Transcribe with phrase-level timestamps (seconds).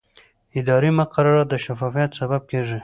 [0.59, 2.79] اداري مقررات د شفافیت سبب کېږي.